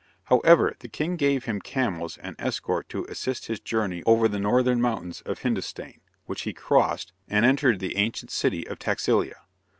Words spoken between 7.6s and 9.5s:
the ancient city of Taxilia.